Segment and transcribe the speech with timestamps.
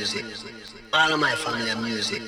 [0.00, 0.24] music.
[0.94, 2.22] All of my family are music.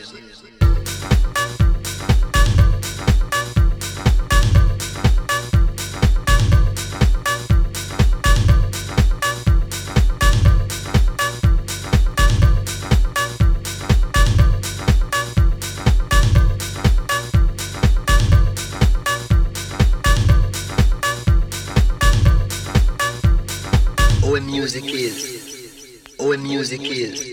[26.62, 27.31] Music is.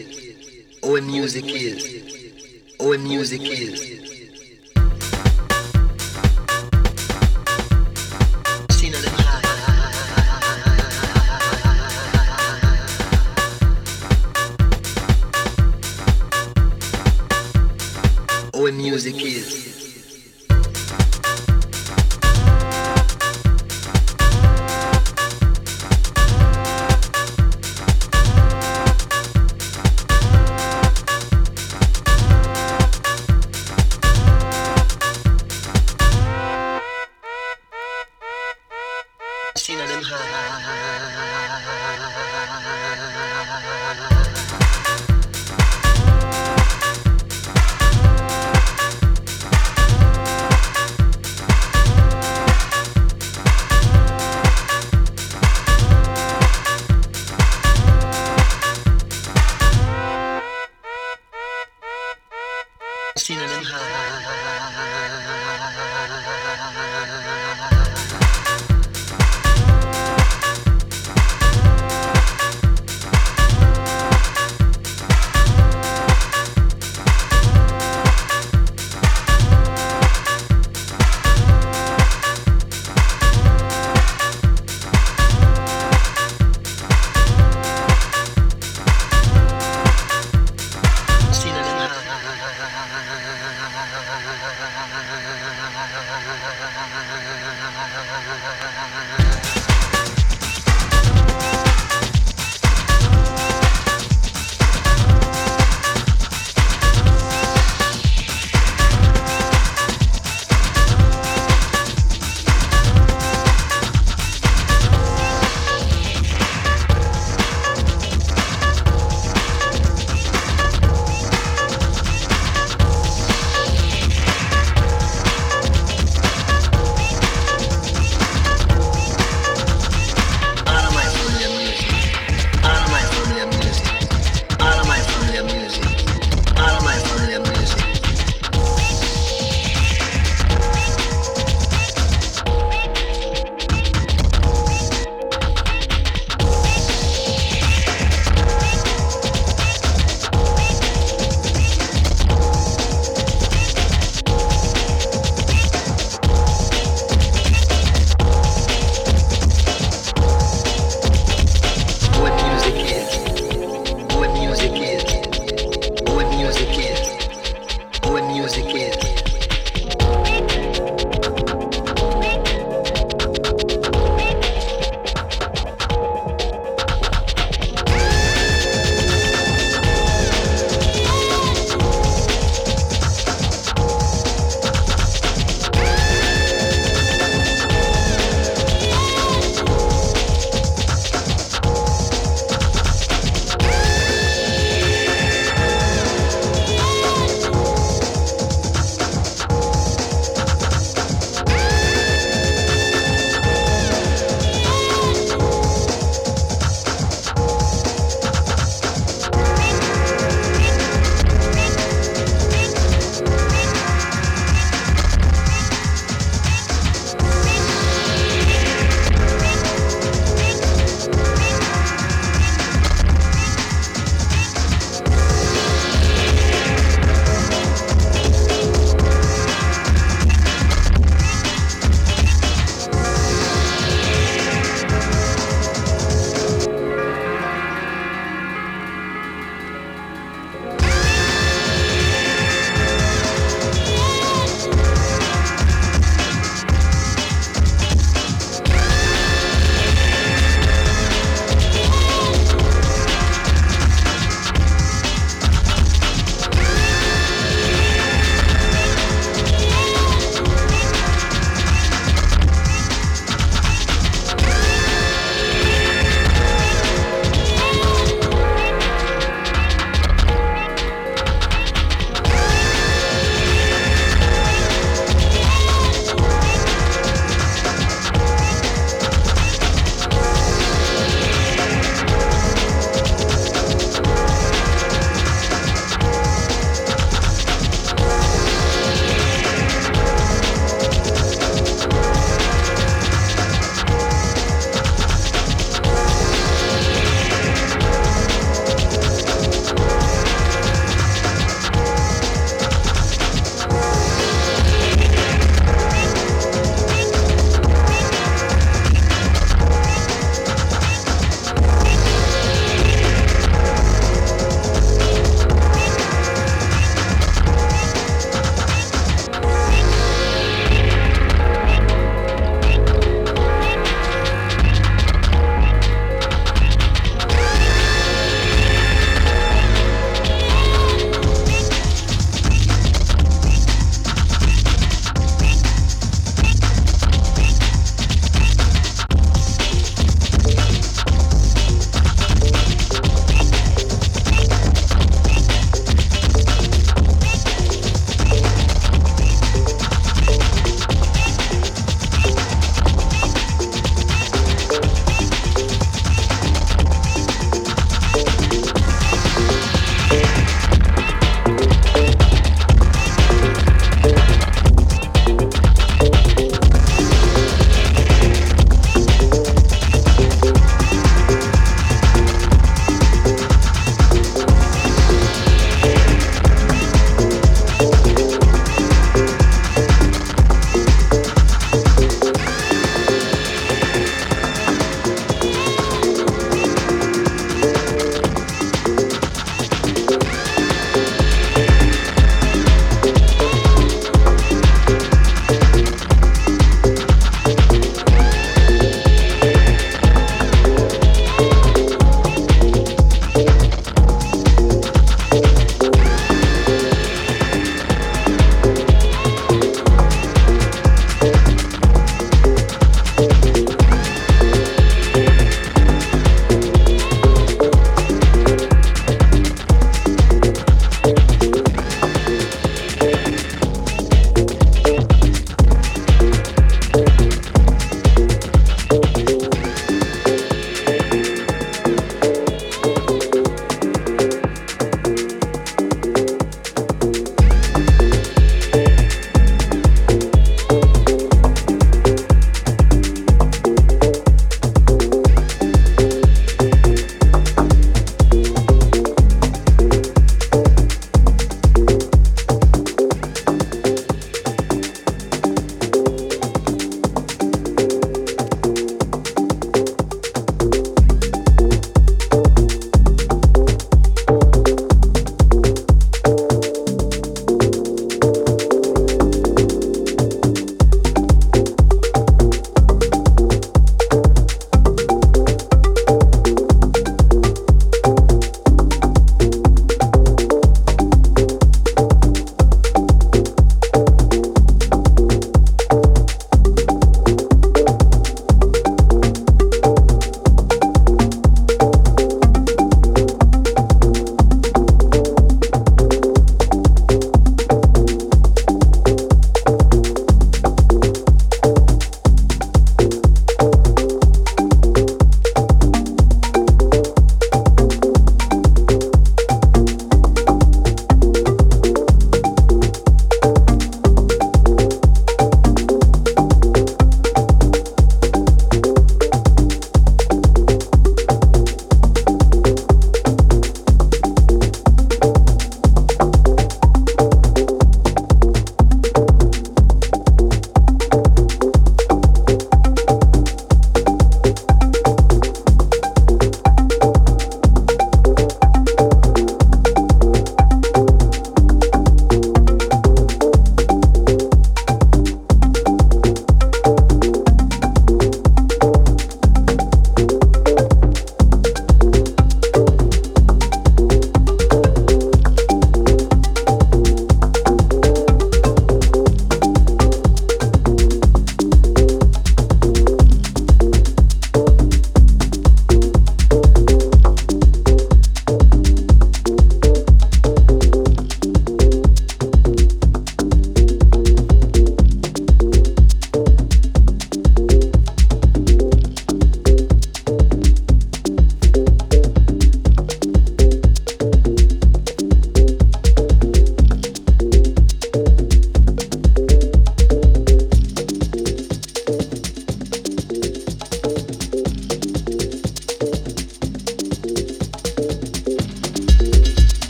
[1.41, 2.75] Oh, and music is.
[2.81, 3.79] Oh, and music is.
[8.71, 9.41] Seen them high.
[18.53, 19.78] Oh, and music is.